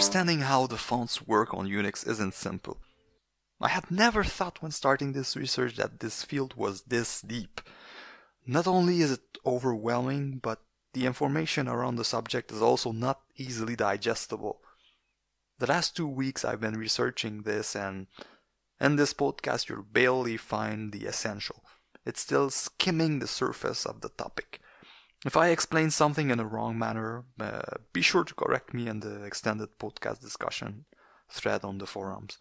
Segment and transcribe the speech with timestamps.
[0.00, 2.78] understanding how the fonts work on Unix isn't simple.
[3.60, 7.60] I had never thought when starting this research that this field was this deep.
[8.46, 10.62] Not only is it overwhelming, but
[10.94, 14.62] the information around the subject is also not easily digestible.
[15.58, 18.06] The last two weeks I've been researching this, and
[18.80, 21.62] in this podcast, you'll barely find the essential.
[22.06, 24.59] It's still skimming the surface of the topic.
[25.24, 27.60] If I explain something in a wrong manner, uh,
[27.92, 30.86] be sure to correct me in the extended podcast discussion
[31.30, 32.38] thread on the forums.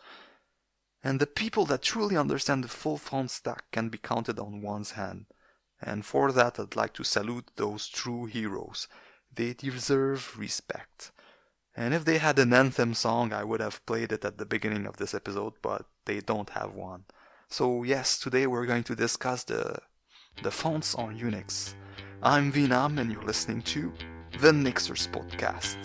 [1.04, 4.92] And the people that truly understand the full font stack can be counted on one's
[4.92, 5.26] hand.
[5.82, 8.88] And for that, I'd like to salute those true heroes.
[9.34, 11.12] They deserve respect.
[11.76, 14.86] And if they had an anthem song, I would have played it at the beginning
[14.86, 17.06] of this episode, but they don't have one.
[17.50, 19.80] So yes, today we're going to discuss the
[20.44, 21.74] the fonts on Unix.
[22.22, 23.94] I'm Venam and you're listening to
[24.42, 25.78] the Nixers Podcast.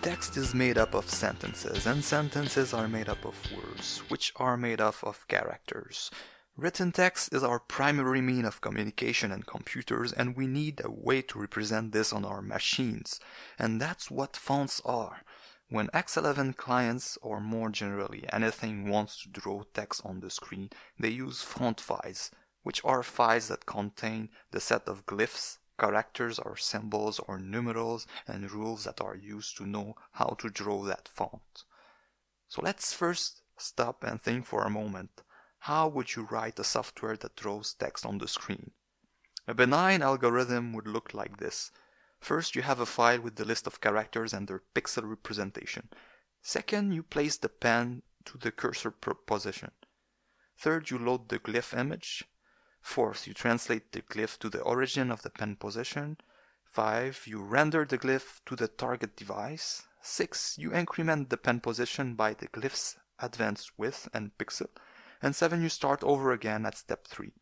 [0.00, 4.56] Text is made up of sentences, and sentences are made up of words, which are
[4.56, 6.10] made up of characters.
[6.54, 11.22] Written text is our primary mean of communication in computers, and we need a way
[11.22, 13.18] to represent this on our machines.
[13.58, 15.22] And that's what fonts are.
[15.70, 21.08] When X11 clients, or more generally anything, wants to draw text on the screen, they
[21.08, 22.30] use font files,
[22.62, 28.52] which are files that contain the set of glyphs characters or symbols or numerals and
[28.52, 31.64] rules that are used to know how to draw that font.
[32.46, 35.22] So let's first stop and think for a moment.
[35.66, 38.72] How would you write a software that draws text on the screen?
[39.46, 41.70] A benign algorithm would look like this.
[42.18, 45.88] First, you have a file with the list of characters and their pixel representation.
[46.42, 49.70] Second, you place the pen to the cursor position.
[50.58, 52.24] Third, you load the glyph image.
[52.80, 56.16] Fourth, you translate the glyph to the origin of the pen position.
[56.64, 57.22] 5.
[57.26, 59.84] You render the glyph to the target device.
[60.00, 60.58] 6.
[60.58, 64.66] You increment the pen position by the glyph's advanced width and pixel.
[65.22, 65.62] And 7.
[65.62, 67.32] You start over again at step 3.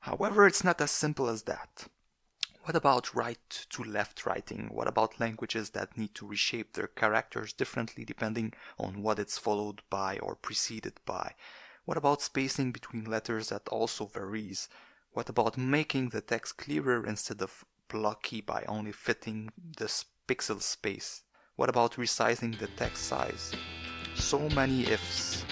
[0.00, 1.86] However, it's not as simple as that.
[2.64, 4.68] What about right to left writing?
[4.72, 9.82] What about languages that need to reshape their characters differently depending on what it's followed
[9.90, 11.34] by or preceded by?
[11.84, 14.68] What about spacing between letters that also varies?
[15.10, 19.92] What about making the text clearer instead of blocky by only fitting the
[20.26, 21.22] pixel space?
[21.56, 23.52] What about resizing the text size?
[24.14, 25.44] So many ifs.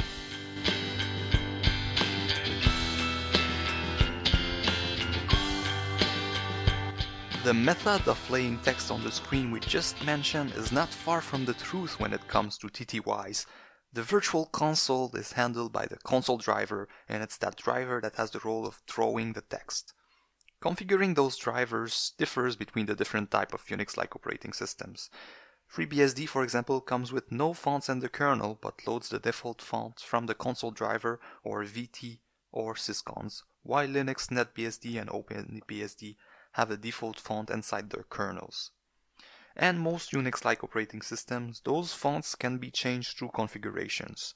[7.42, 11.46] The method of laying text on the screen we just mentioned is not far from
[11.46, 13.46] the truth when it comes to TTYs.
[13.94, 18.30] The virtual console is handled by the console driver, and it's that driver that has
[18.30, 19.94] the role of drawing the text.
[20.62, 25.08] Configuring those drivers differs between the different type of Unix-like operating systems.
[25.74, 30.00] FreeBSD, for example, comes with no fonts in the kernel, but loads the default font
[30.00, 32.18] from the console driver or VT
[32.52, 36.16] or syscons, while Linux, NetBSD, and OpenBSD
[36.52, 38.70] have a default font inside their kernels
[39.56, 44.34] and most Unix-like operating systems, those fonts can be changed through configurations.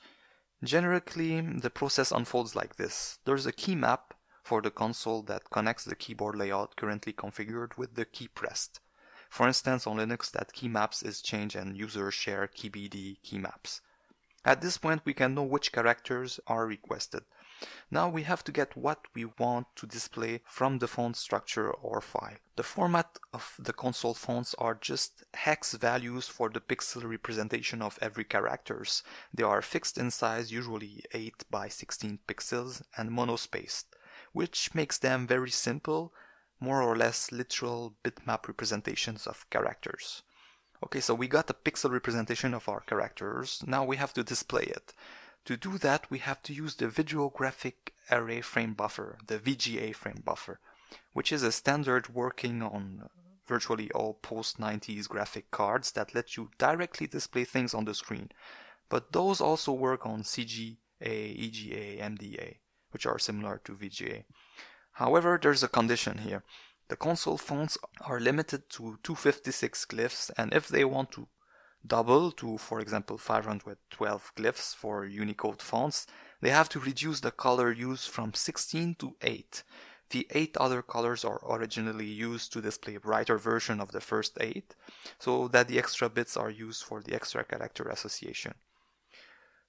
[0.62, 3.18] Generally, the process unfolds like this.
[3.24, 7.94] There's a key map for the console that connects the keyboard layout currently configured with
[7.94, 8.80] the key pressed.
[9.30, 13.80] For instance, on Linux, that key maps is changed and users share keybd key maps.
[14.44, 17.24] At this point, we can know which characters are requested.
[17.90, 22.00] Now we have to get what we want to display from the font structure or
[22.00, 22.36] file.
[22.56, 27.98] The format of the console fonts are just hex values for the pixel representation of
[28.00, 29.02] every characters.
[29.32, 33.84] They are fixed in size, usually 8 by 16 pixels and monospaced,
[34.32, 36.12] which makes them very simple,
[36.60, 40.22] more or less literal bitmap representations of characters.
[40.84, 43.62] Okay, so we got a pixel representation of our characters.
[43.66, 44.92] Now we have to display it.
[45.46, 49.94] To do that, we have to use the Video Graphic Array Frame Buffer, the VGA
[49.94, 50.58] frame buffer,
[51.12, 53.10] which is a standard working on
[53.46, 58.30] virtually all post-90s graphic cards that let you directly display things on the screen.
[58.88, 62.56] But those also work on CGA, EGA, MDA,
[62.92, 64.24] which are similar to VGA.
[64.92, 66.42] However, there's a condition here.
[66.88, 71.28] The console fonts are limited to 256 glyphs, and if they want to
[71.86, 76.06] double to, for example, 512 glyphs for Unicode fonts,
[76.40, 79.62] they have to reduce the color use from 16 to 8.
[80.10, 84.36] The 8 other colors are originally used to display a brighter version of the first
[84.40, 84.74] 8,
[85.18, 88.54] so that the extra bits are used for the extra character association.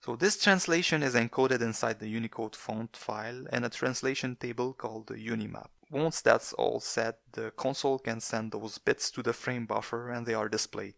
[0.06, 5.07] So this translation is encoded inside the Unicode font file and a translation table called
[5.07, 5.69] the Unimap.
[5.89, 10.27] Once that's all set, the console can send those bits to the frame buffer and
[10.27, 10.94] they are displayed.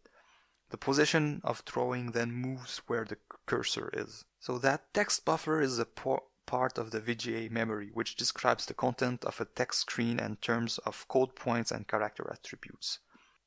[0.69, 4.25] The position of drawing then moves where the cursor is.
[4.39, 9.23] So that text buffer is a part of the VGA memory, which describes the content
[9.23, 12.99] of a text screen in terms of code points and character attributes.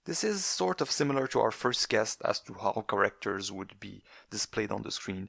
[0.07, 4.03] This is sort of similar to our first guess as to how characters would be
[4.31, 5.29] displayed on the screen,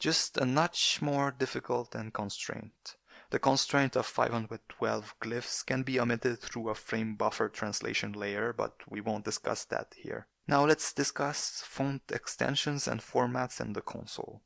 [0.00, 2.72] just a notch more difficult and constrained.
[3.30, 8.74] The constraint of 512 glyphs can be omitted through a frame buffer translation layer, but
[8.88, 10.26] we won't discuss that here.
[10.48, 14.40] Now let's discuss font extensions and formats in the console.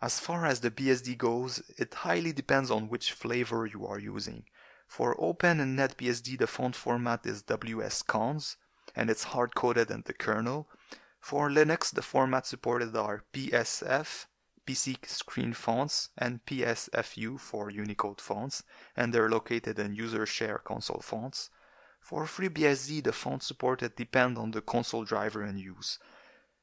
[0.00, 4.44] As far as the BSD goes, it highly depends on which flavor you are using.
[4.86, 8.54] For Open and NetBSD the font format is WSCons,
[8.94, 10.68] and it's hard-coded in the kernel.
[11.18, 14.26] For Linux the formats supported are PSF,
[14.64, 18.62] PC Screen Fonts, and PSFU for Unicode fonts,
[18.96, 21.50] and they're located in user share console fonts.
[22.06, 25.98] For FreeBSD, the fonts supported depend on the console driver in use.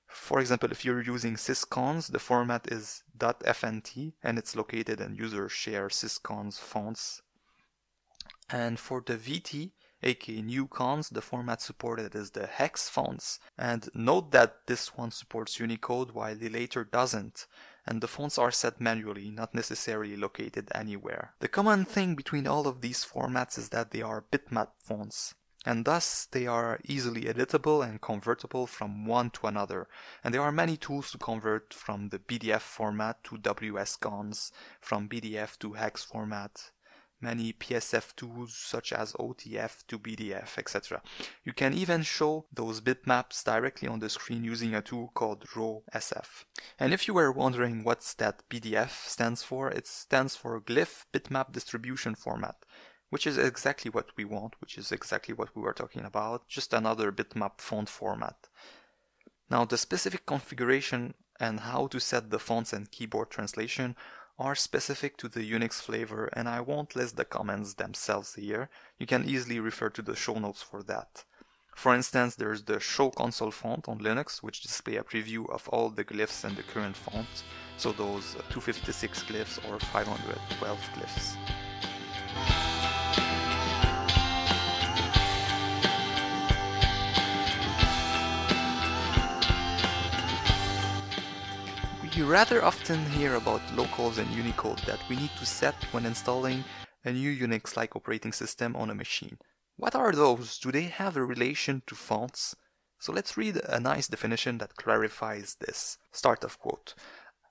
[0.07, 5.49] For example, if you're using syscons, the format is .fnt and it's located in user
[5.49, 7.23] share syscons fonts.
[8.49, 13.41] And for the VT, aka newcons, the format supported is the hex fonts.
[13.57, 17.47] And note that this one supports Unicode while the later doesn't
[17.85, 21.33] and the fonts are set manually, not necessarily located anywhere.
[21.39, 25.35] The common thing between all of these formats is that they are bitmap fonts,
[25.65, 29.87] and thus they are easily editable and convertible from one to another.
[30.23, 34.51] And there are many tools to convert from the BDF format to WSCons,
[34.81, 36.71] from BDF to hex format,
[37.23, 41.01] many PSF tools such as OTF to BDF, etc.
[41.43, 46.43] You can even show those bitmaps directly on the screen using a tool called RAWSF.
[46.77, 51.51] And if you were wondering what's that BDF stands for, it stands for Glyph Bitmap
[51.53, 52.57] Distribution Format,
[53.09, 56.73] which is exactly what we want, which is exactly what we were talking about, just
[56.73, 58.49] another bitmap font format.
[59.49, 63.95] Now the specific configuration and how to set the fonts and keyboard translation
[64.43, 68.69] are specific to the Unix flavor and I won't list the comments themselves here.
[68.99, 71.23] You can easily refer to the show notes for that.
[71.75, 75.89] For instance, there's the show console font on Linux, which display a preview of all
[75.89, 77.43] the glyphs and the current font,
[77.77, 81.72] so those 256 glyphs or 512 glyphs.
[92.15, 96.63] You rather often hear about locales and Unicode that we need to set when installing
[97.03, 99.39] a new Unix-like operating system on a machine.
[99.77, 100.59] What are those?
[100.59, 102.55] Do they have a relation to fonts?
[102.99, 105.97] So let's read a nice definition that clarifies this.
[106.11, 106.93] Start of quote.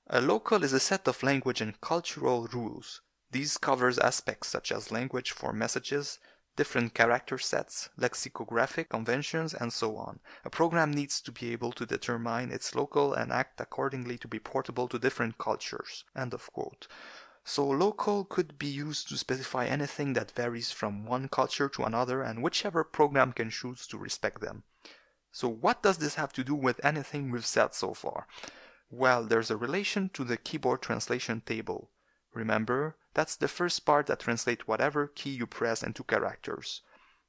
[0.06, 3.00] A locale is a set of language and cultural rules.
[3.32, 6.20] These covers aspects such as language for messages,
[6.56, 10.20] different character sets, lexicographic conventions, and so on.
[10.44, 14.38] A program needs to be able to determine its locale and act accordingly to be
[14.38, 16.04] portable to different cultures.
[16.16, 16.86] End of quote.
[17.44, 22.22] So locale could be used to specify anything that varies from one culture to another
[22.22, 24.62] and whichever program can choose to respect them.
[25.32, 28.26] So what does this have to do with anything we've said so far?
[28.90, 31.88] Well, there's a relation to the keyboard translation table.
[32.34, 36.82] Remember, that's the first part that translates whatever key you press into characters.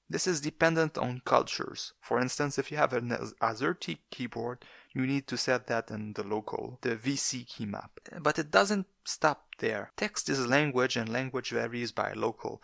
[0.10, 1.93] This is dependent on cultures.
[2.00, 6.24] For instance, if you have an AZERTY keyboard, you need to set that in the
[6.24, 8.00] locale, the VC key map.
[8.22, 9.91] But it doesn't stop there.
[9.98, 12.62] Text is language and language varies by locale.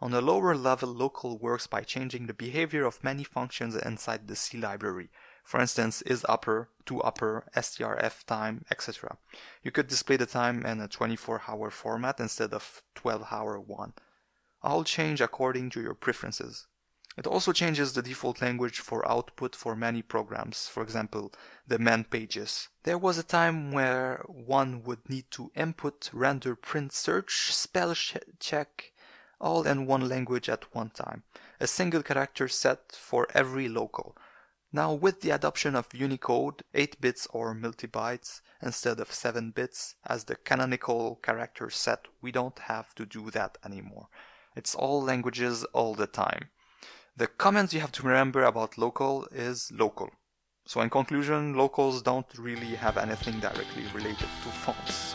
[0.00, 4.36] On a lower level, locale works by changing the behavior of many functions inside the
[4.36, 5.10] C library
[5.48, 9.16] for instance, is upper, to upper, strftime, etc.
[9.62, 13.94] You could display the time in a 24 hour format instead of 12 hour one.
[14.62, 16.66] All change according to your preferences.
[17.16, 21.32] It also changes the default language for output for many programs, for example,
[21.66, 22.68] the man pages.
[22.82, 27.94] There was a time where one would need to input, render, print, search, spell
[28.38, 28.92] check,
[29.40, 31.22] all in one language at one time.
[31.58, 34.14] A single character set for every locale.
[34.72, 40.24] Now with the adoption of Unicode, 8 bits or multibytes instead of 7 bits as
[40.24, 44.08] the canonical character set, we don't have to do that anymore.
[44.54, 46.50] It's all languages all the time.
[47.16, 50.10] The comments you have to remember about locale is locale.
[50.66, 55.14] So in conclusion, locales don't really have anything directly related to fonts.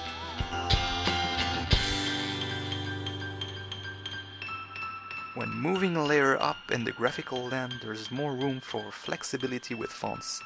[5.35, 9.91] When moving a layer up in the graphical land, there's more room for flexibility with
[9.91, 10.39] fonts.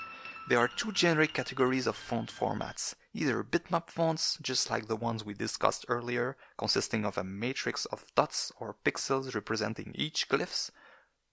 [0.48, 5.26] There are two generic categories of font formats, either bitmap fonts, just like the ones
[5.26, 10.72] we discussed earlier, consisting of a matrix of dots or pixels representing each glyphs,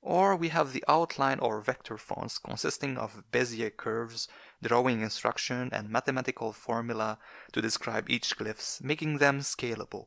[0.03, 4.27] or we have the outline or vector fonts consisting of Bezier curves,
[4.65, 7.19] drawing instruction, and mathematical formula
[7.53, 10.07] to describe each glyphs, making them scalable.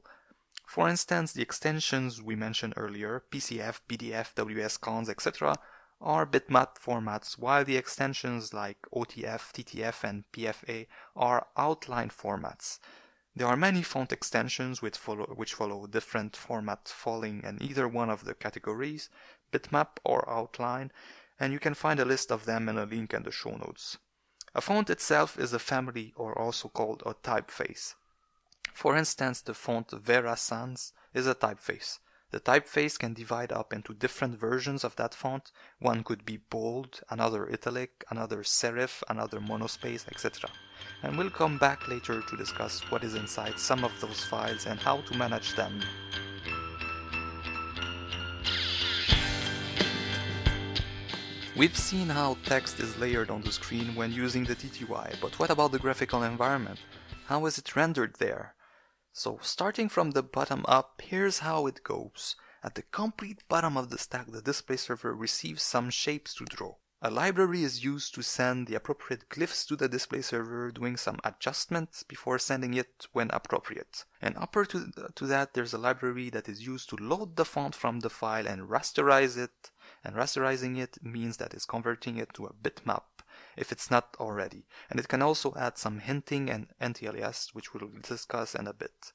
[0.68, 5.56] For instance, the extensions we mentioned earlier, PCF, BDF, WSCons, etc.,
[6.02, 12.80] are bitmap formats, while the extensions like OTF, TTF, and PFA are outline formats.
[13.34, 18.10] There are many font extensions which follow, which follow different formats falling in either one
[18.10, 19.10] of the categories,
[19.54, 20.92] bitmap or outline,
[21.40, 23.98] and you can find a list of them in a link in the show notes.
[24.54, 27.96] A font itself is a family or also called a typeface.
[28.74, 32.00] For instance, the font Vera Sans is a typeface.
[32.30, 35.52] The typeface can divide up into different versions of that font.
[35.80, 40.50] One could be bold, another italic, another serif, another monospace, etc.
[41.04, 44.78] And we'll come back later to discuss what is inside some of those files and
[44.78, 45.82] how to manage them.
[51.56, 55.50] We've seen how text is layered on the screen when using the TTY, but what
[55.50, 56.80] about the graphical environment?
[57.26, 58.54] How is it rendered there?
[59.20, 62.36] So starting from the bottom up, here's how it goes.
[62.64, 66.76] At the complete bottom of the stack, the display server receives some shapes to draw.
[67.02, 71.20] A library is used to send the appropriate glyphs to the display server, doing some
[71.24, 74.06] adjustments before sending it when appropriate.
[74.22, 77.74] And upper to, to that, there's a library that is used to load the font
[77.74, 79.72] from the file and rasterize it.
[80.04, 83.02] And rasterizing it means that it's converting it to a bitmap
[83.58, 84.66] if it's not already.
[84.90, 89.14] And it can also add some hinting and anti-alias, which we'll discuss in a bit.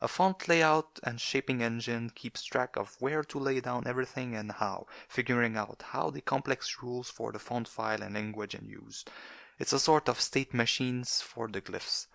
[0.00, 4.52] A font layout and shaping engine keeps track of where to lay down everything and
[4.52, 9.04] how, figuring out how the complex rules for the font file and language in use.
[9.58, 12.08] It's a sort of state machines for the glyphs.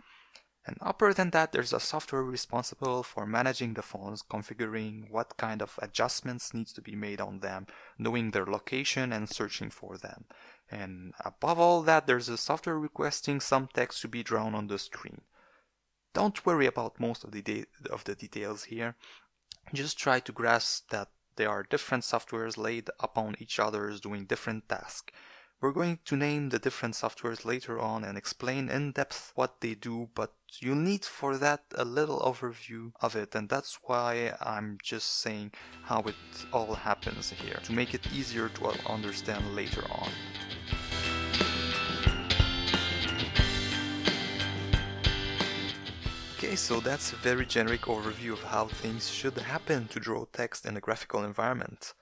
[0.68, 5.62] And upper than that, there's a software responsible for managing the fonts, configuring what kind
[5.62, 7.66] of adjustments needs to be made on them,
[7.98, 10.26] knowing their location and searching for them.
[10.72, 14.78] And above all that, there's a software requesting some text to be drawn on the
[14.78, 15.22] screen.
[16.14, 18.96] Don't worry about most of the, de- of the details here.
[19.74, 24.68] Just try to grasp that there are different softwares laid upon each other doing different
[24.68, 25.14] tasks.
[25.62, 29.76] We're going to name the different softwares later on and explain in depth what they
[29.76, 34.78] do, but you need for that a little overview of it, and that's why I'm
[34.82, 35.52] just saying
[35.84, 36.16] how it
[36.54, 40.10] all happens here, to make it easier to understand later on.
[46.50, 50.66] Okay, so that's a very generic overview of how things should happen to draw text
[50.66, 51.94] in a graphical environment.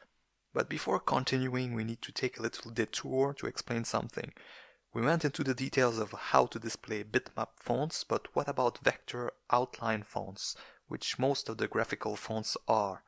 [0.54, 4.32] But before continuing, we need to take a little detour to explain something.
[4.94, 9.34] We went into the details of how to display bitmap fonts, but what about vector
[9.51, 10.56] outline fonts,
[10.88, 13.04] which most of the graphical fonts are?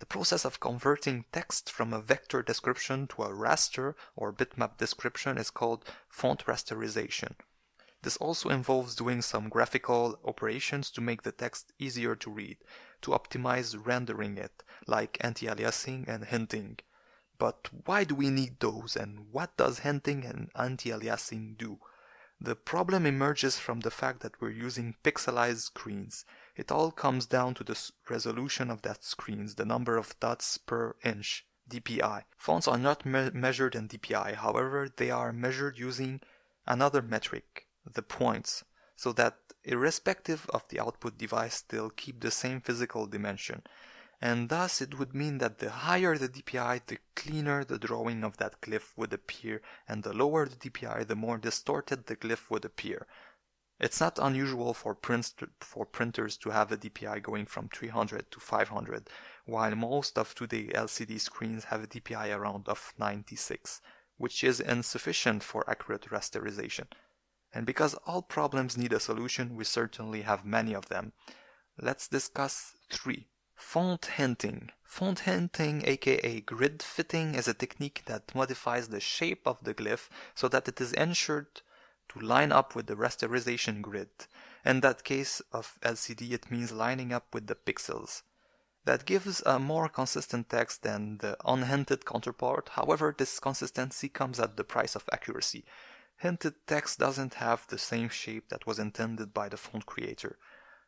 [0.00, 5.38] The process of converting text from a vector description to a raster or bitmap description
[5.38, 7.32] is called font rasterization.
[8.02, 12.58] This also involves doing some graphical operations to make the text easier to read,
[13.02, 16.78] to optimize rendering it, like anti-aliasing and hinting.
[17.38, 21.80] But why do we need those and what does hinting and anti-aliasing do?
[22.40, 26.26] The problem emerges from the fact that we're using pixelized screens.
[26.54, 30.96] It all comes down to the resolution of that screens, the number of dots per
[31.02, 32.24] inch, DPI.
[32.36, 36.20] Fonts are not me- measured in DPI, however, they are measured using
[36.66, 38.64] another metric, the points
[38.96, 43.62] so that irrespective of the output device they'll keep the same physical dimension
[44.20, 48.38] and thus it would mean that the higher the DPI, the cleaner the drawing of
[48.38, 52.64] that glyph would appear, and the lower the DPI, the more distorted the glyph would
[52.64, 53.06] appear.
[53.78, 58.40] It's not unusual for, prints for printers to have a DPI going from 300 to
[58.40, 59.10] 500,
[59.44, 63.82] while most of today LCD screens have a DPI around of 96,
[64.16, 66.86] which is insufficient for accurate rasterization.
[67.56, 71.14] And because all problems need a solution, we certainly have many of them.
[71.80, 73.28] Let's discuss three.
[73.54, 74.72] Font hinting.
[74.84, 80.10] Font hinting, aka grid fitting, is a technique that modifies the shape of the glyph
[80.34, 81.62] so that it is ensured
[82.10, 84.10] to line up with the rasterization grid.
[84.62, 88.20] In that case of LCD, it means lining up with the pixels.
[88.84, 92.68] That gives a more consistent text than the unhinted counterpart.
[92.74, 95.64] However, this consistency comes at the price of accuracy.
[96.18, 100.38] Hinted text doesn't have the same shape that was intended by the font creator.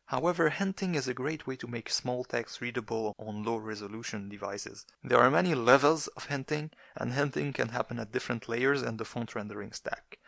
[0.07, 4.87] However, hinting is a great way to make small text readable on low resolution devices.
[5.05, 9.05] There are many levels of hinting, and hinting can happen at different layers in the
[9.05, 10.19] font rendering stack.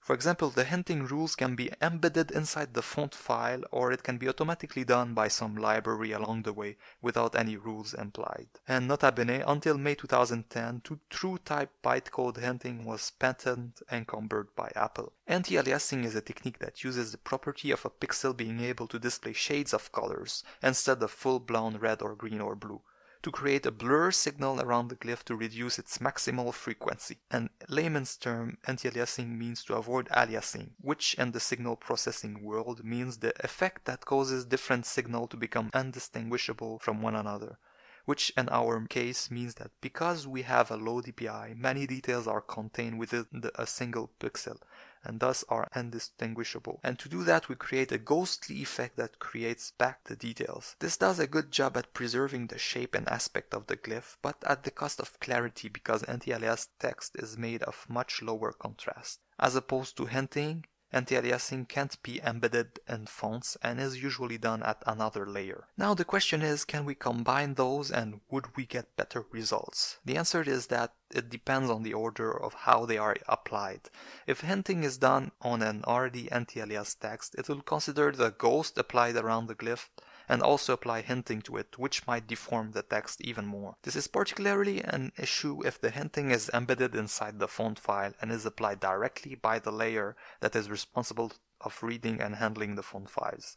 [0.00, 4.16] For example, the hinting rules can be embedded inside the font file or it can
[4.16, 8.48] be automatically done by some library along the way without any rules implied.
[8.66, 15.12] And nota bene, until May 2010, true type bytecode hinting was patent encumbered by Apple.
[15.26, 19.34] Anti-aliasing is a technique that uses the property of a pixel being able to display
[19.34, 22.80] shades of colors instead of full-blown red or green or blue
[23.22, 27.18] to create a blur signal around the glyph to reduce its maximal frequency.
[27.30, 33.18] And layman's term, anti-aliasing means to avoid aliasing, which in the signal processing world means
[33.18, 37.58] the effect that causes different signal to become undistinguishable from one another
[38.06, 42.40] which in our case means that because we have a low DPI, many details are
[42.40, 44.56] contained within the, a single pixel
[45.04, 46.80] and thus are undistinguishable.
[46.82, 50.76] And to do that, we create a ghostly effect that creates back the details.
[50.78, 54.36] This does a good job at preserving the shape and aspect of the glyph, but
[54.46, 59.20] at the cost of clarity because anti-alias text is made of much lower contrast.
[59.38, 64.82] As opposed to hinting, Anti-aliasing can't be embedded in fonts and is usually done at
[64.86, 65.68] another layer.
[65.78, 69.98] Now the question is, can we combine those and would we get better results?
[70.04, 73.90] The answer is that it depends on the order of how they are applied.
[74.26, 79.16] If hinting is done on an already anti-alias text, it will consider the ghost applied
[79.16, 79.88] around the glyph
[80.30, 83.74] and also apply hinting to it, which might deform the text even more.
[83.82, 88.30] This is particularly an issue if the hinting is embedded inside the font file and
[88.30, 93.10] is applied directly by the layer that is responsible of reading and handling the font
[93.10, 93.56] files.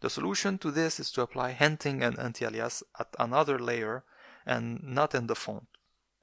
[0.00, 4.04] The solution to this is to apply hinting and anti-alias at another layer
[4.46, 5.68] and not in the font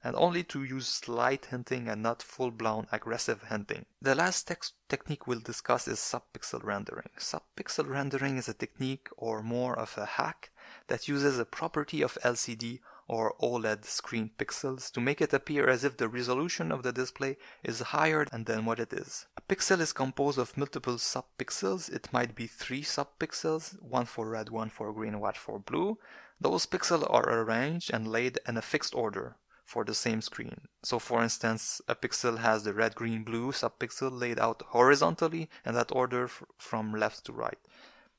[0.02, 3.84] and only to use slight hinting and not full-blown aggressive hinting.
[4.00, 4.50] The last
[4.88, 7.10] technique we'll discuss is subpixel rendering.
[7.18, 10.50] Subpixel rendering is a technique or more of a hack
[10.86, 15.82] that uses a property of LCD or OLED screen pixels to make it appear as
[15.82, 19.26] if the resolution of the display is higher than what it is.
[19.36, 21.92] A pixel is composed of multiple subpixels.
[21.92, 25.98] It might be three subpixels, one for red, one for green, one for blue.
[26.40, 29.36] Those pixels are arranged and laid in a fixed order
[29.70, 30.62] for the same screen.
[30.82, 35.74] So for instance, a pixel has the red, green, blue subpixel laid out horizontally in
[35.74, 37.58] that order f- from left to right.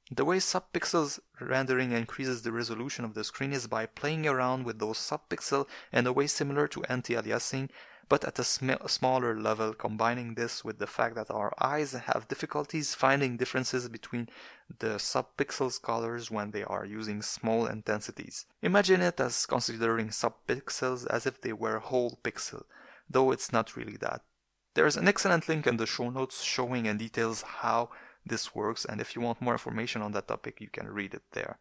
[0.09, 4.79] The way subpixels rendering increases the resolution of the screen is by playing around with
[4.79, 7.69] those subpixels in a way similar to anti-aliasing
[8.11, 12.27] but at a sm- smaller level, combining this with the fact that our eyes have
[12.27, 14.27] difficulties finding differences between
[14.79, 18.45] the subpixels colors when they are using small intensities.
[18.61, 22.63] Imagine it as considering subpixels as if they were whole pixel,
[23.09, 24.21] though it's not really that.
[24.73, 27.91] There's an excellent link in the show notes showing in details how
[28.25, 31.23] this works, and if you want more information on that topic, you can read it
[31.31, 31.59] there.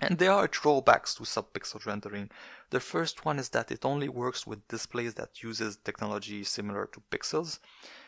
[0.00, 2.30] And there are drawbacks to subpixel rendering.
[2.70, 7.02] The first one is that it only works with displays that uses technology similar to
[7.10, 7.58] pixels.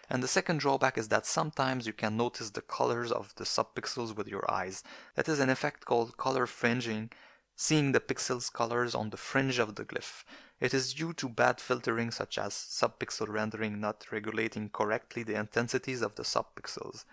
[0.09, 4.16] And the second drawback is that sometimes you can notice the colors of the subpixels
[4.16, 4.83] with your eyes.
[5.16, 7.11] That is an effect called color fringing,
[7.57, 10.24] seeing the pixels colors on the fringe of the glyph.
[10.61, 16.02] It is due to bad filtering such as subpixel rendering not regulating correctly the intensities
[16.02, 17.05] of the subpixels.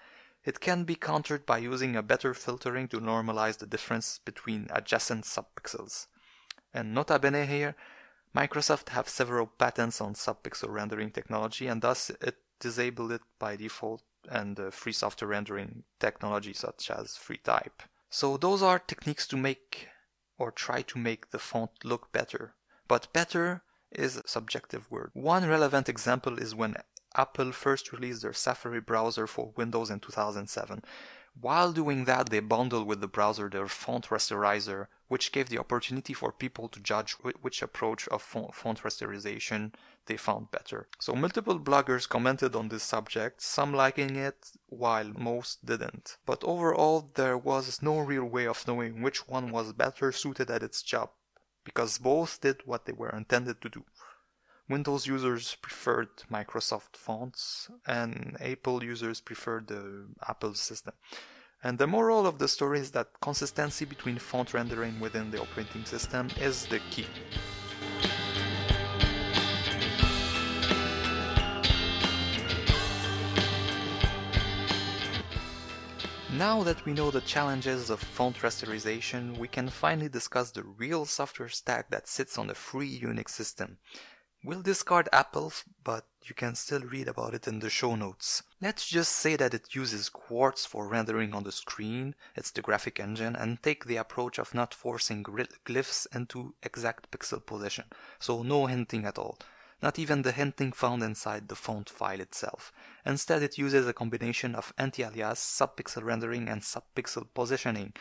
[0.49, 5.25] It can be countered by using a better filtering to normalize the difference between adjacent
[5.25, 6.07] subpixels.
[6.73, 7.75] And nota bene here,
[8.35, 14.01] Microsoft have several patents on subpixel rendering technology and thus it disabled it by default
[14.27, 17.85] and uh, free software rendering technology such as FreeType.
[18.09, 19.89] So those are techniques to make
[20.39, 22.55] or try to make the font look better.
[22.87, 25.11] But better is a subjective word.
[25.13, 26.75] One relevant example is when
[27.15, 30.83] Apple first released their Safari browser for Windows in 2007.
[31.39, 36.13] While doing that, they bundled with the browser their font rasterizer, which gave the opportunity
[36.13, 39.73] for people to judge which approach of font rasterization
[40.07, 40.87] they found better.
[40.99, 46.17] So multiple bloggers commented on this subject, some liking it while most didn't.
[46.25, 50.63] But overall, there was no real way of knowing which one was better suited at
[50.63, 51.11] its job,
[51.63, 53.85] because both did what they were intended to do.
[54.69, 60.93] Windows users preferred Microsoft fonts and Apple users preferred the Apple system.
[61.63, 65.85] And the moral of the story is that consistency between font rendering within the operating
[65.85, 67.07] system is the key.
[76.37, 81.05] Now that we know the challenges of font rasterization, we can finally discuss the real
[81.05, 83.79] software stack that sits on a free Unix system.
[84.41, 85.51] We'll discard Apple,
[85.83, 88.41] but you can still read about it in the show notes.
[88.61, 93.01] Let's just say that it uses Quartz for rendering on the screen, it's the graphic
[93.01, 97.85] engine, and take the approach of not forcing glyphs into exact pixel position,
[98.17, 99.39] so no hinting at all.
[99.81, 102.71] not even the hinting found inside the font file itself.
[103.05, 107.93] Instead, it uses a combination of anti-alias, subpixel rendering, and subpixel positioning.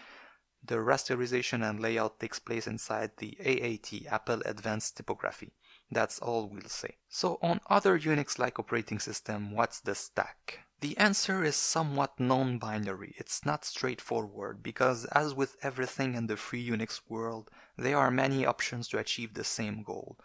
[0.64, 5.52] The rasterization and layout takes place inside the AAT, Apple Advanced Typography.
[5.90, 6.96] That's all we'll say.
[7.08, 10.60] So on other Unix-like operating system, what's the stack?
[10.80, 13.14] The answer is somewhat non-binary.
[13.16, 18.46] It's not straightforward because as with everything in the free Unix world, there are many
[18.46, 20.18] options to achieve the same goal.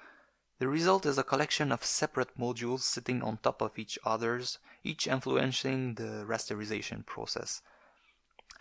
[0.60, 5.08] The result is a collection of separate modules sitting on top of each others, each
[5.08, 7.62] influencing the rasterization process.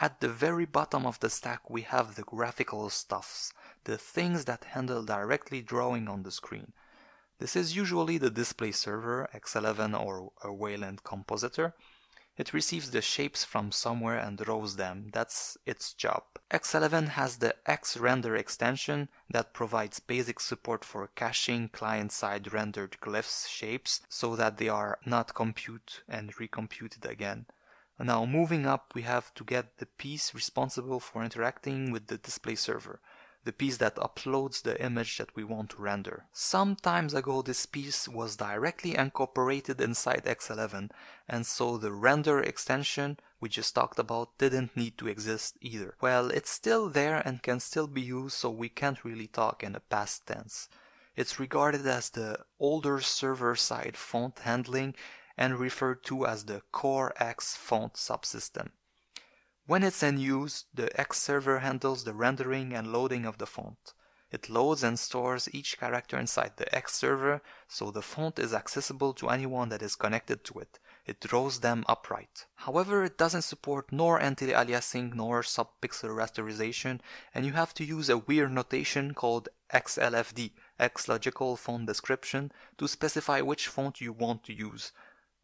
[0.00, 3.52] At the very bottom of the stack we have the graphical stuffs,
[3.84, 6.72] the things that handle directly drawing on the screen.
[7.42, 11.74] This is usually the display server, X11 or a Wayland compositor.
[12.36, 15.10] It receives the shapes from somewhere and draws them.
[15.12, 16.22] That's its job.
[16.52, 24.02] X11 has the X-Render extension that provides basic support for caching client-side rendered glyphs shapes
[24.08, 27.46] so that they are not compute and recomputed again.
[27.98, 32.54] Now moving up we have to get the piece responsible for interacting with the display
[32.54, 33.00] server
[33.44, 36.26] the piece that uploads the image that we want to render.
[36.32, 40.90] Some times ago this piece was directly incorporated inside X11
[41.28, 45.96] and so the render extension we just talked about didn't need to exist either.
[46.00, 49.74] Well, it's still there and can still be used so we can't really talk in
[49.74, 50.68] a past tense.
[51.16, 54.94] It's regarded as the older server-side font handling
[55.36, 58.70] and referred to as the Core X font subsystem.
[59.72, 63.94] When it's in use, the X server handles the rendering and loading of the font.
[64.30, 69.14] It loads and stores each character inside the X server, so the font is accessible
[69.14, 70.78] to anyone that is connected to it.
[71.06, 72.44] It draws them upright.
[72.56, 77.00] However, it doesn't support nor anti-aliasing nor subpixel rasterization,
[77.34, 82.86] and you have to use a weird notation called XLFD, X Logical Font Description, to
[82.86, 84.92] specify which font you want to use.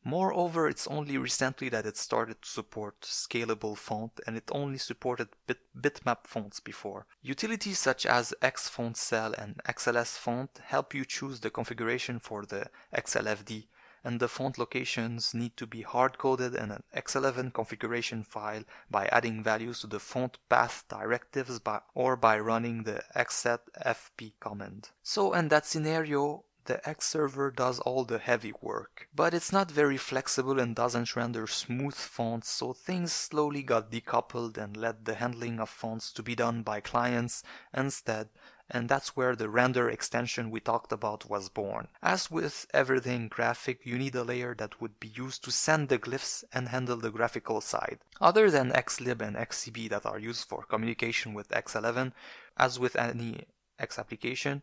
[0.04, 5.28] Moreover, it's only recently that it started to support scalable font and it only supported
[5.46, 7.06] bit bitmap fonts before.
[7.20, 13.66] Utilities such as xfontsel and XLSFont help you choose the configuration for the XLFD
[14.04, 19.42] and the font locations need to be hard-coded in an X11 configuration file by adding
[19.42, 24.90] values to the font path directives by, or by running the xsetfp command.
[25.02, 29.08] So in that scenario, the X server does all the heavy work.
[29.14, 34.58] But it's not very flexible and doesn't render smooth fonts, so things slowly got decoupled
[34.58, 38.28] and led the handling of fonts to be done by clients instead,
[38.70, 41.88] and that's where the render extension we talked about was born.
[42.02, 45.98] As with everything graphic, you need a layer that would be used to send the
[45.98, 48.00] glyphs and handle the graphical side.
[48.20, 52.12] Other than xlib and xcb that are used for communication with X11,
[52.58, 53.46] as with any
[53.78, 54.62] X application,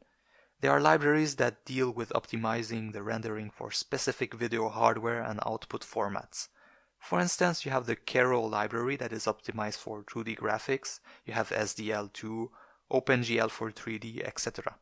[0.61, 5.81] there are libraries that deal with optimizing the rendering for specific video hardware and output
[5.81, 6.47] formats.
[6.97, 11.49] For instance, you have the Cairo library that is optimized for 2D graphics, you have
[11.49, 12.49] SDL2,
[12.91, 14.77] OpenGL for 3D, etc.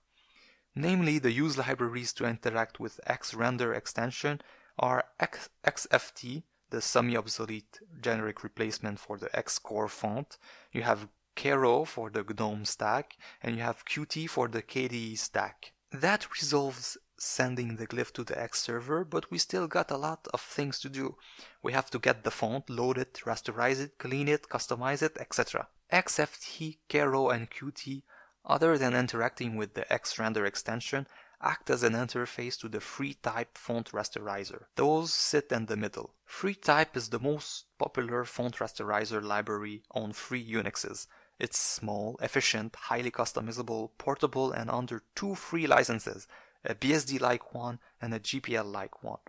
[0.76, 4.42] Namely, the used libraries to interact with XRender extension
[4.80, 10.38] are X- XFT, the semi-obsolete generic replacement for the Xcore font.
[10.72, 15.74] You have Cairo for the GNOME stack, and you have Qt for the KDE stack.
[15.92, 20.28] That resolves sending the glyph to the X server, but we still got a lot
[20.34, 21.16] of things to do.
[21.62, 25.68] We have to get the font, load it, rasterize it, clean it, customize it, etc.
[25.92, 28.04] XFT, Cairo, and Qt,
[28.46, 31.08] other than interacting with the XRender extension,
[31.42, 34.64] act as an interface to the FreeType font rasterizer.
[34.76, 36.14] Those sit in the middle.
[36.28, 41.08] FreeType is the most popular font rasterizer library on free Unixes.
[41.44, 46.26] It's small, efficient, highly customizable, portable, and under two free licenses,
[46.64, 49.20] a BSD-like one and a GPL-like one.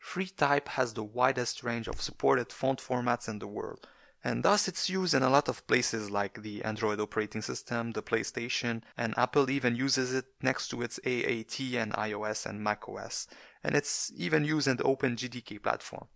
[0.00, 3.88] FreeType has the widest range of supported font formats in the world,
[4.22, 8.02] and thus it's used in a lot of places like the Android operating system, the
[8.02, 13.26] PlayStation, and Apple even uses it next to its AAT and iOS and macOS,
[13.64, 16.06] and it's even used in the OpenJDK platform.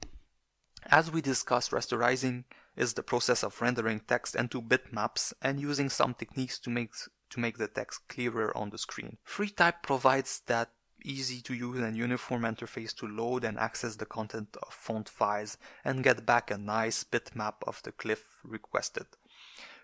[0.86, 2.44] As we discussed, rasterizing
[2.78, 6.92] is the process of rendering text into bitmaps and using some techniques to make
[7.28, 9.18] to make the text clearer on the screen.
[9.26, 10.70] FreeType provides that
[11.04, 15.58] easy to use and uniform interface to load and access the content of font files
[15.84, 19.06] and get back a nice bitmap of the glyph requested.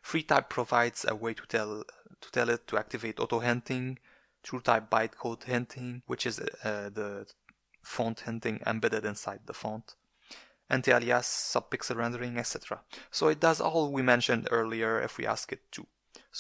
[0.02, 1.82] FreeType provides a way to tell
[2.20, 3.98] to tell it to activate auto hinting,
[4.44, 7.26] TrueType bytecode hinting, which is uh, the
[7.82, 9.96] font hinting embedded inside the font
[10.74, 12.80] anti-alias, subpixel rendering, etc.
[13.10, 15.86] So it does all we mentioned earlier if we ask it to.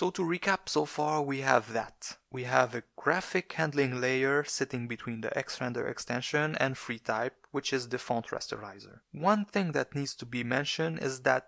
[0.00, 1.98] So to recap, so far we have that.
[2.36, 7.88] we have a graphic handling layer sitting between the Xrender extension and FreeType, which is
[7.88, 8.96] the font rasterizer.
[9.12, 11.46] One thing that needs to be mentioned is that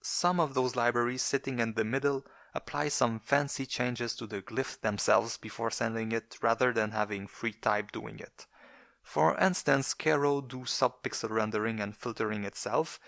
[0.00, 4.80] some of those libraries sitting in the middle apply some fancy changes to the glyphs
[4.80, 8.46] themselves before sending it rather than having FreeType doing it.
[9.02, 13.00] For instance, Cairo do subpixel rendering and filtering itself,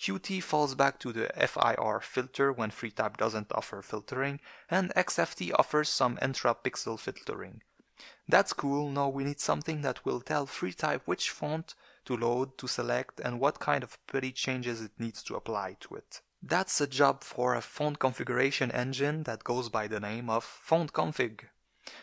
[0.00, 5.90] Qt falls back to the FIR filter when FreeType doesn't offer filtering, and XFT offers
[5.90, 7.62] some intra-pixel filtering.
[8.26, 11.74] That's cool, now we need something that will tell FreeType which font
[12.06, 15.96] to load, to select, and what kind of pretty changes it needs to apply to
[15.96, 16.22] it.
[16.42, 21.40] That's a job for a font configuration engine that goes by the name of FontConfig.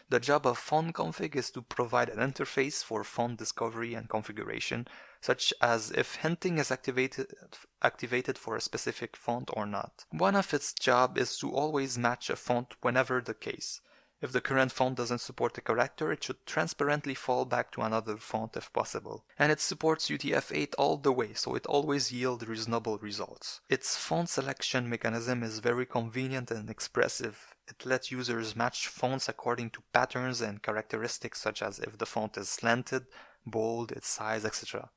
[0.09, 4.87] The job of FontConfig is to provide an interface for font discovery and configuration,
[5.21, 7.33] such as if hinting is activated,
[7.81, 10.05] activated for a specific font or not.
[10.11, 13.81] One of its job is to always match a font whenever the case.
[14.19, 18.17] If the current font doesn't support a character, it should transparently fall back to another
[18.17, 19.25] font if possible.
[19.37, 23.61] And it supports UTF-8 all the way, so it always yields reasonable results.
[23.69, 27.53] Its font selection mechanism is very convenient and expressive.
[27.67, 32.37] It lets users match fonts according to patterns and characteristics such as if the font
[32.37, 33.07] is slanted,
[33.45, 34.89] bold, its size, etc.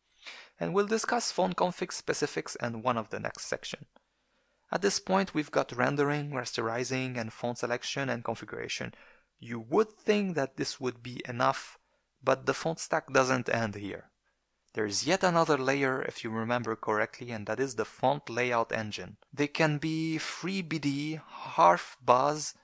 [0.58, 3.86] And we'll discuss font config specifics in one of the next section.
[4.70, 8.94] At this point we've got rendering, rasterizing, and font selection and configuration.
[9.40, 11.78] You would think that this would be enough,
[12.22, 14.09] but the font stack doesn't end here.
[14.72, 19.16] There's yet another layer if you remember correctly and that is the font layout engine.
[19.32, 21.20] They can be FriBidi,
[21.54, 22.54] HarfBuzz,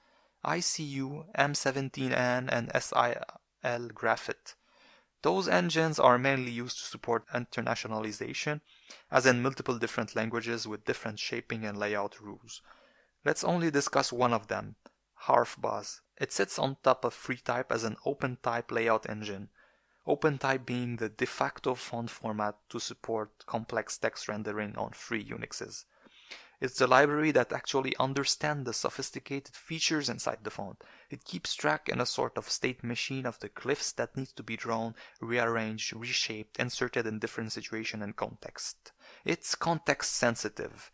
[0.45, 4.55] ICU, M17N and SIL Graphite.
[5.23, 8.61] Those engines are mainly used to support internationalization,
[9.11, 12.61] as in multiple different languages with different shaping and layout rules.
[13.25, 14.75] Let's only discuss one of them,
[15.23, 15.99] HarfBuzz.
[16.21, 19.49] It sits on top of FreeType as an open type layout engine.
[20.07, 25.85] OpenType being the de facto font format to support complex text rendering on free Unixes.
[26.59, 30.83] It's the library that actually understands the sophisticated features inside the font.
[31.11, 34.43] It keeps track in a sort of state machine of the glyphs that needs to
[34.43, 38.91] be drawn, rearranged, reshaped, inserted in different situation and context.
[39.23, 40.91] It's context sensitive.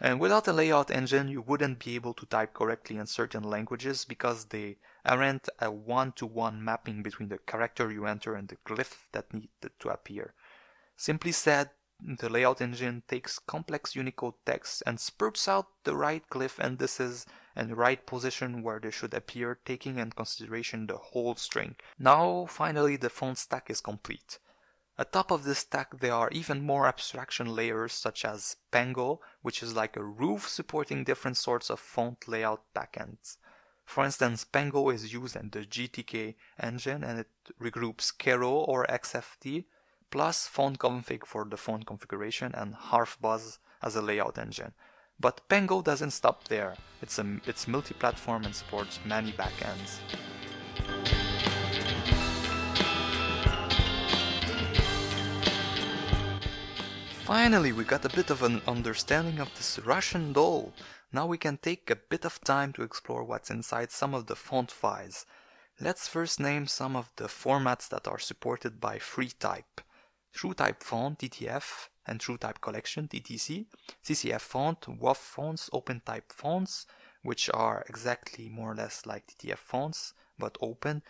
[0.00, 4.06] And without a layout engine, you wouldn't be able to type correctly in certain languages
[4.06, 9.32] because they aren't a one-to-one mapping between the character you enter and the glyph that
[9.32, 10.34] needed to appear.
[10.96, 16.64] Simply said, the layout engine takes complex Unicode text and spurts out the right glyph
[16.64, 21.74] indices and right position where they should appear, taking in consideration the whole string.
[21.98, 24.38] Now, finally, the font stack is complete.
[24.96, 29.74] Atop of this stack there are even more abstraction layers such as Pango, which is
[29.74, 33.38] like a roof supporting different sorts of font layout backends.
[33.88, 39.64] For instance, Pango is used in the GTK engine and it regroups Cairo or XFT
[40.10, 44.74] plus font config for the font configuration and HarfBuzz as a layout engine.
[45.18, 46.76] But Pango doesn't stop there.
[47.00, 50.00] It's, a, it's multi-platform and supports many backends.
[57.24, 60.74] Finally, we got a bit of an understanding of this Russian doll.
[61.12, 64.36] Now we can take a bit of time to explore what's inside some of the
[64.36, 65.24] font files.
[65.80, 69.82] Let's first name some of the formats that are supported by FreeType.
[70.36, 73.66] TrueType font, TTF, and TrueType collection, TTC,
[74.04, 76.86] CCF font, WOFF fonts, OpenType fonts,
[77.22, 81.02] which are exactly more or less like TTF fonts, but open,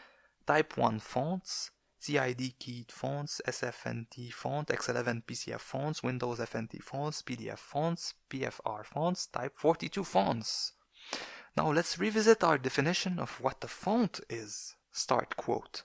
[0.48, 7.58] Type 1 fonts, CID keyed fonts, SFNT font, X11 PCF fonts, Windows FNT fonts, BDF
[7.58, 10.72] fonts, PFR fonts, Type 42 fonts.
[11.56, 14.76] Now let's revisit our definition of what a font is.
[14.92, 15.82] Start quote.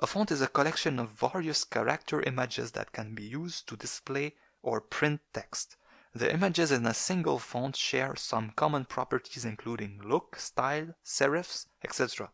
[0.00, 4.34] A font is a collection of various character images that can be used to display
[4.62, 5.76] or print text.
[6.14, 12.30] The images in a single font share some common properties including look, style, serifs, etc.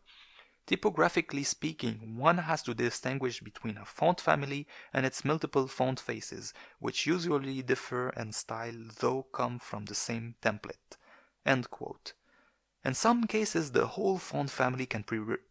[0.67, 6.53] Typographically speaking, one has to distinguish between a font family and its multiple font faces,
[6.79, 10.97] which usually differ in style though come from the same template.
[11.45, 15.03] In some cases, the whole font family can,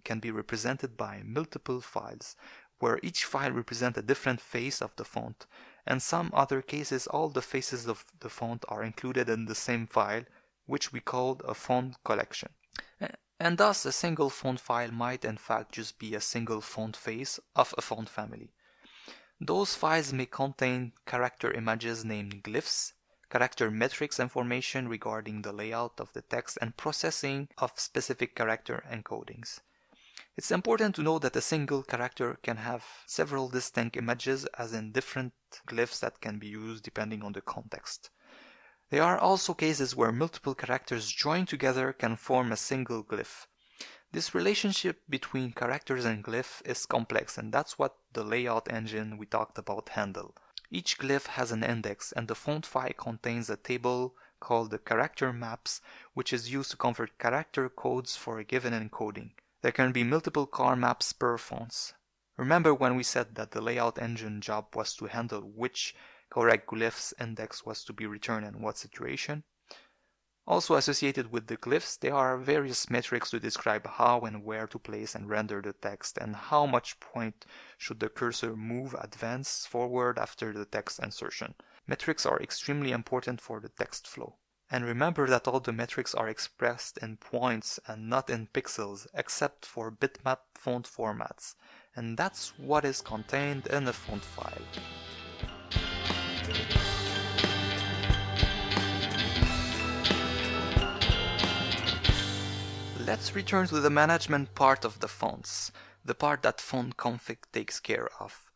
[0.04, 2.36] can be represented by multiple files,
[2.78, 5.46] where each file represents a different face of the font.
[5.86, 9.86] In some other cases, all the faces of the font are included in the same
[9.86, 10.24] file,
[10.66, 12.50] which we call a font collection.
[13.42, 17.40] And thus, a single font file might in fact just be a single font face
[17.56, 18.52] of a font family.
[19.40, 22.92] Those files may contain character images named glyphs,
[23.30, 29.60] character metrics information regarding the layout of the text, and processing of specific character encodings.
[30.36, 34.92] It's important to know that a single character can have several distinct images as in
[34.92, 35.32] different
[35.66, 38.10] glyphs that can be used depending on the context.
[38.90, 43.46] There are also cases where multiple characters joined together can form a single glyph.
[44.10, 49.26] This relationship between characters and glyph is complex and that's what the layout engine we
[49.26, 50.34] talked about handle.
[50.72, 55.32] Each glyph has an index and the font file contains a table called the character
[55.32, 55.80] maps
[56.14, 59.30] which is used to convert character codes for a given encoding.
[59.62, 61.92] There can be multiple car maps per fonts.
[62.36, 65.94] Remember when we said that the layout engine job was to handle which
[66.30, 69.44] correct glyphs index was to be returned in what situation?
[70.46, 74.78] Also associated with the glyphs, there are various metrics to describe how and where to
[74.78, 77.44] place and render the text and how much point
[77.78, 81.54] should the cursor move, advance, forward after the text insertion.
[81.86, 84.36] Metrics are extremely important for the text flow.
[84.72, 89.66] And remember that all the metrics are expressed in points and not in pixels, except
[89.66, 91.54] for bitmap font formats.
[91.94, 94.62] And that's what is contained in a font file.
[103.10, 105.72] Let's return to the management part of the fonts,
[106.04, 108.50] the part that font config takes care of.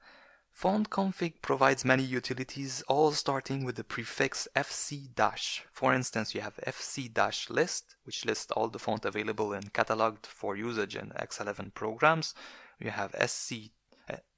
[0.52, 5.64] Font config provides many utilities, all starting with the prefix fc dash.
[5.72, 10.26] For instance, you have fc dash list, which lists all the font available and cataloged
[10.26, 12.32] for usage in X11 programs.
[12.78, 13.72] You have fc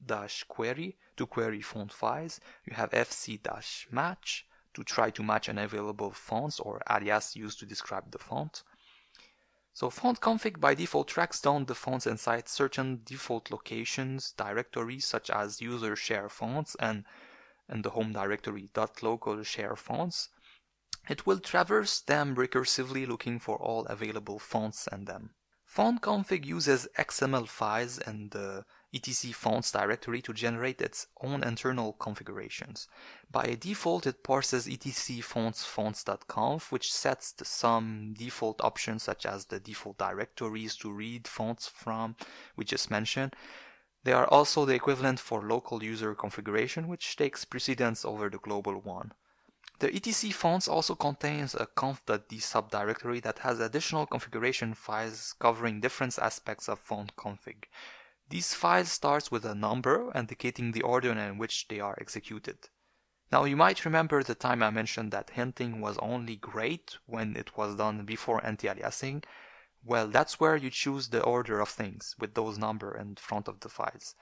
[0.05, 2.41] dash query to query font files.
[2.65, 7.67] You have fc dash match to try to match unavailable fonts or alias used to
[7.67, 8.63] describe the font.
[9.73, 15.29] So font config by default tracks down the fonts inside certain default locations, directories such
[15.29, 17.05] as user share fonts and
[17.69, 20.29] in the home directory dot .local share fonts.
[21.09, 25.35] It will traverse them recursively looking for all available fonts and them.
[25.65, 28.65] Font config uses XML files in the
[28.97, 32.89] etc fonts directory to generate its own internal configurations.
[33.31, 39.61] By default, it parses etc fonts fonts.conf, which sets some default options such as the
[39.61, 42.17] default directories to read fonts from,
[42.57, 43.37] we just mentioned.
[44.05, 48.81] They are also the equivalent for local user configuration, which takes precedence over the global
[48.81, 49.13] one.
[49.79, 56.19] The etc fonts also contains a conf.d subdirectory that has additional configuration files covering different
[56.19, 57.65] aspects of font config.
[58.29, 62.69] These files starts with a number indicating the order in which they are executed.
[63.31, 67.57] Now you might remember the time I mentioned that hinting was only great when it
[67.57, 69.25] was done before anti-aliasing.
[69.85, 73.61] Well, that's where you choose the order of things with those number in front of
[73.61, 74.17] the files.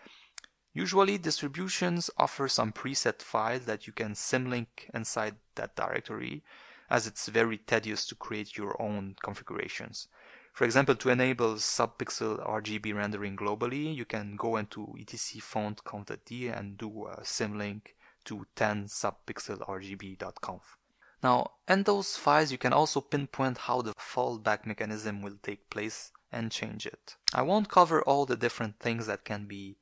[0.74, 6.42] Usually distributions offer some preset files that you can symlink inside that directory
[6.90, 10.08] as it's very tedious to create your own configurations.
[10.54, 15.80] For example, to enable subpixel RGB rendering globally, you can go into etc font
[16.56, 17.94] and do a symlink
[18.26, 20.78] to 10 subpixel RGB.conf.
[21.24, 26.12] Now, in those files, you can also pinpoint how the fallback mechanism will take place
[26.30, 27.16] and change it.
[27.34, 29.78] I won't cover all the different things that can be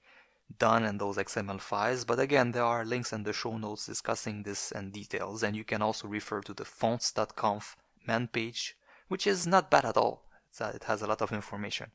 [0.59, 4.43] done in those XML files, but again, there are links in the show notes discussing
[4.43, 8.75] this in details, and you can also refer to the fonts.conf man page,
[9.09, 10.25] which is not bad at all
[10.61, 11.91] it has a lot of information.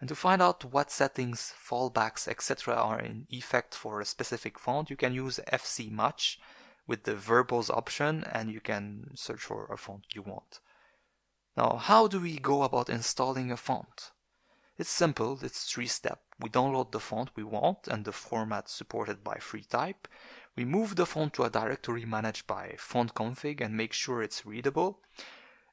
[0.00, 2.74] And to find out what settings, fallbacks, etc.
[2.74, 6.38] are in effect for a specific font, you can use FC match
[6.86, 10.60] with the verbose option and you can search for a font you want.
[11.56, 14.12] Now, how do we go about installing a font?
[14.78, 16.22] It's simple, it's three step.
[16.40, 20.06] We download the font we want and the format supported by FreeType.
[20.56, 24.46] We move the font to a directory managed by font config and make sure it's
[24.46, 25.02] readable.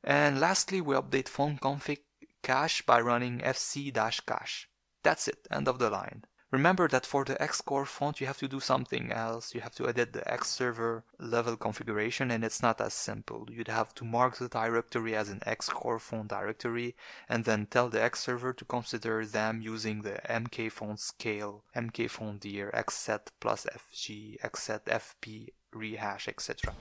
[0.03, 1.99] And lastly, we update font config
[2.41, 4.69] cache by running fc-cache.
[5.03, 6.23] That's it, end of the line.
[6.49, 9.53] Remember that for the Xcore font you have to do something else.
[9.53, 13.45] You have to edit the X server level configuration and it's not as simple.
[13.49, 16.95] You'd have to mark the directory as an Xcore font directory
[17.27, 22.09] and then tell the X server to consider them using the mk font scale, mk
[22.09, 26.73] font dir, xset plus fp, xset fp, rehash, etc.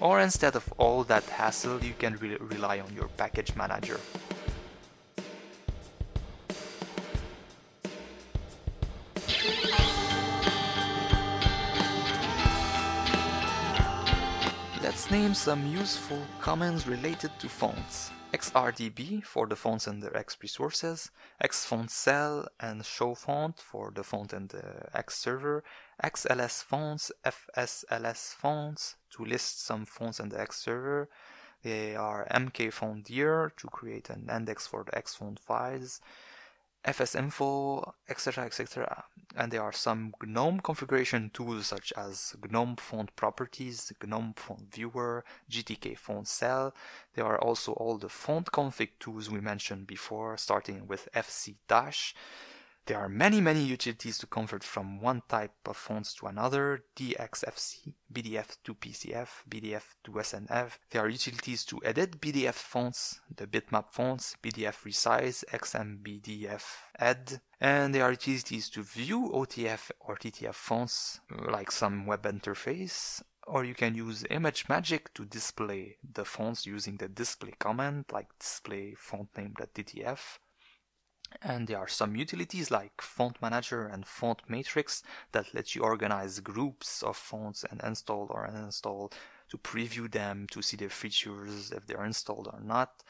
[0.00, 4.00] Or instead of all that hassle, you can re- rely on your package manager.
[14.98, 18.10] Let's name some useful commands related to fonts.
[18.34, 24.48] XRDB for the fonts and their X resources, xfontsel and showfont for the font and
[24.48, 25.62] the X server,
[26.02, 31.08] XLS fonts, FSLS fonts to list some fonts in the X server.
[31.62, 36.00] They are mkfontdir to create an index for the xfont files,
[36.84, 39.04] fsinfo, etc., etc.
[39.36, 45.24] And there are some GNOME configuration tools such as GNOME Font Properties, GNOME Font Viewer,
[45.50, 46.74] GTK Font Cell.
[47.14, 52.14] There are also all the font config tools we mentioned before, starting with FC Dash.
[52.88, 57.92] There are many, many utilities to convert from one type of fonts to another, DXFC,
[58.10, 60.78] BDF to PCF, BDF to SNF.
[60.90, 66.64] There are utilities to edit BDF fonts, the bitmap fonts, BDF resize, XMBDF
[66.98, 73.20] add, and there are utilities to view OTF or TTF fonts, like some web interface,
[73.46, 78.94] or you can use ImageMagick to display the fonts using the display command, like display
[78.96, 80.38] font name.ttf.
[81.42, 85.02] And there are some utilities like Font Manager and Font Matrix
[85.32, 89.12] that let you organize groups of fonts and install or uninstall
[89.50, 93.02] to preview them to see their features if they're installed or not.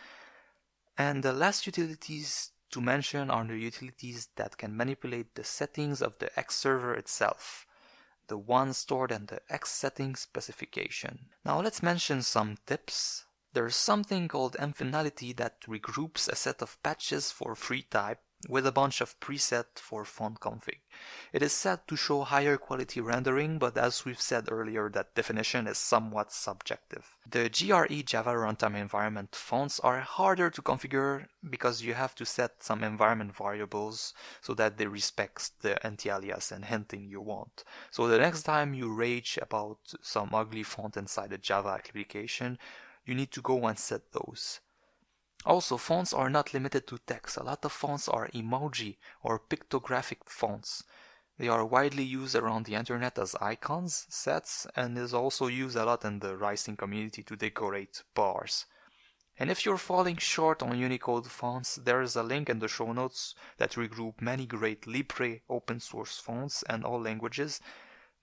[0.97, 6.19] And the last utilities to mention are the utilities that can manipulate the settings of
[6.19, 7.67] the X server itself,
[8.27, 11.31] the one stored in the X settings specification.
[11.45, 13.25] Now let's mention some tips
[13.59, 19.01] there's something called Infinality that regroups a set of patches for FreeType with a bunch
[19.01, 20.79] of preset for font config.
[21.33, 25.67] It is said to show higher quality rendering, but as we've said earlier, that definition
[25.67, 27.17] is somewhat subjective.
[27.29, 32.63] The JRE Java runtime environment fonts are harder to configure because you have to set
[32.63, 37.65] some environment variables so that they respect the anti-alias and hinting you want.
[37.91, 42.57] So the next time you rage about some ugly font inside a Java application,
[43.09, 44.61] you need to go and set those.
[45.47, 47.37] Also, fonts are not limited to text.
[47.37, 50.85] A lot of fonts are emoji or pictographic fonts.
[51.39, 55.85] They are widely used around the internet as icons, sets, and is also used a
[55.85, 58.67] lot in the ricing community to decorate bars.
[59.39, 62.93] And if you're falling short on Unicode fonts, there is a link in the show
[62.93, 67.61] notes that regroup many great Libre open source fonts and all languages.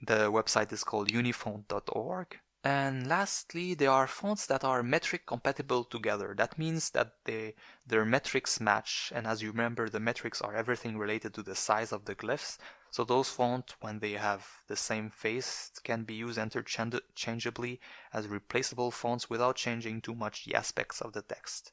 [0.06, 2.40] The website is called unifont.org.
[2.66, 6.34] And lastly, there are fonts that are metric compatible together.
[6.36, 7.54] That means that they,
[7.86, 9.14] their metrics match.
[9.14, 12.58] And as you remember, the metrics are everything related to the size of the glyphs.
[12.90, 17.80] So those fonts, when they have the same face, can be used interchangeably
[18.12, 21.72] as replaceable fonts without changing too much the aspects of the text.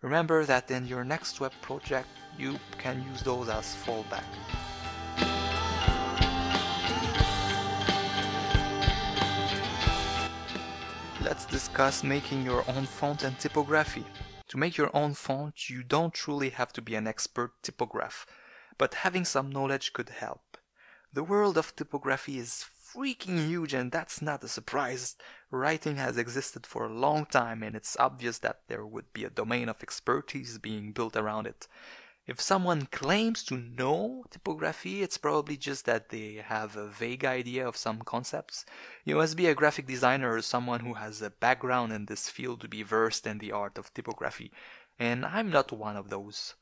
[0.00, 4.24] Remember that in your next web project, you can use those as fallback.
[11.24, 14.04] Let's discuss making your own font and typography.
[14.48, 18.26] To make your own font, you don't truly have to be an expert typograph,
[18.76, 20.58] but having some knowledge could help.
[21.12, 25.16] The world of typography is freaking huge and that's not a surprise.
[25.50, 29.30] Writing has existed for a long time and it's obvious that there would be a
[29.30, 31.68] domain of expertise being built around it.
[32.24, 37.66] If someone claims to know typography, it's probably just that they have a vague idea
[37.66, 38.64] of some concepts.
[39.04, 42.60] You must be a graphic designer or someone who has a background in this field
[42.60, 44.52] to be versed in the art of typography,
[45.00, 46.54] and I'm not one of those.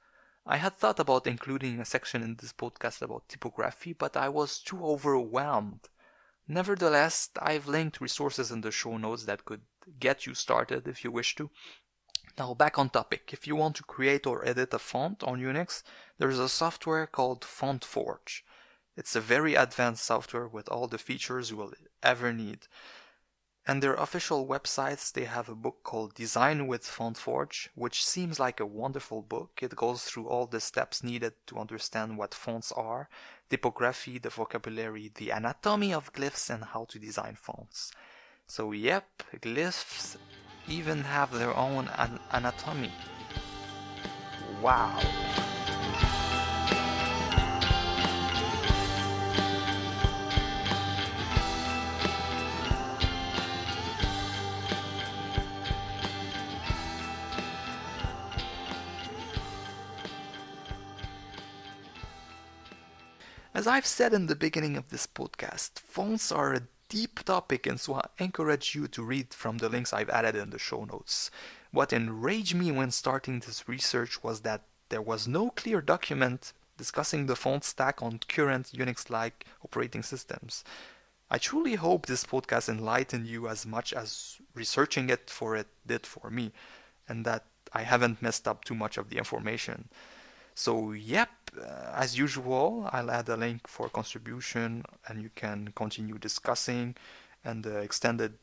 [0.46, 4.60] I had thought about including a section in this podcast about typography, but I was
[4.60, 5.90] too overwhelmed.
[6.48, 9.60] Nevertheless, I've linked resources in the show notes that could
[9.98, 11.50] get you started if you wish to.
[12.38, 13.30] Now back on topic.
[13.32, 15.82] If you want to create or edit a font on Unix,
[16.18, 18.42] there's a software called FontForge.
[18.96, 21.72] It's a very advanced software with all the features you will
[22.02, 22.66] ever need.
[23.66, 28.58] And their official websites, they have a book called Design with FontForge, which seems like
[28.58, 29.60] a wonderful book.
[29.62, 33.08] It goes through all the steps needed to understand what fonts are,
[33.48, 37.92] typography, the vocabulary, the anatomy of glyphs, and how to design fonts.
[38.46, 40.16] So, yep, glyphs
[40.68, 42.92] even have their own an anatomy.
[44.60, 45.00] Wow.
[63.52, 67.80] As I've said in the beginning of this podcast, fonts are a deep topic, and
[67.80, 71.30] so I encourage you to read from the links I've added in the show notes.
[71.70, 77.26] What enraged me when starting this research was that there was no clear document discussing
[77.26, 80.64] the font stack on current Unix like operating systems.
[81.30, 86.04] I truly hope this podcast enlightened you as much as researching it for it did
[86.04, 86.50] for me,
[87.08, 89.88] and that I haven't messed up too much of the information.
[90.56, 96.18] So, yep, Uh, as usual, I'll add a link for contribution and you can continue
[96.18, 96.96] discussing
[97.44, 98.34] and the extended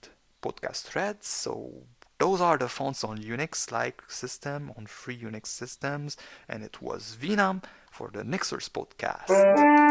[0.42, 1.28] podcast threads.
[1.28, 1.72] So,
[2.20, 6.18] those are the fonts on Unix like system, on free Unix systems,
[6.50, 9.87] and it was Venam for the nixers podcast.